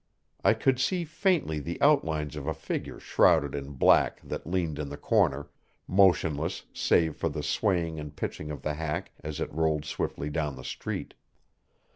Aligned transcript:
I 0.43 0.55
could 0.55 0.79
see 0.79 1.05
faintly 1.05 1.59
the 1.59 1.79
outlines 1.79 2.35
of 2.35 2.47
a 2.47 2.55
figure 2.55 2.99
shrouded 2.99 3.53
in 3.53 3.73
black 3.73 4.19
that 4.21 4.47
leaned 4.47 4.79
in 4.79 4.89
the 4.89 4.97
corner, 4.97 5.49
motionless 5.87 6.63
save 6.73 7.15
for 7.15 7.29
the 7.29 7.43
swaying 7.43 7.99
and 7.99 8.15
pitching 8.15 8.49
of 8.49 8.63
the 8.63 8.73
hack 8.73 9.11
as 9.23 9.39
it 9.39 9.53
rolled 9.53 9.85
swiftly 9.85 10.31
down 10.31 10.55
the 10.55 10.63
street. 10.63 11.13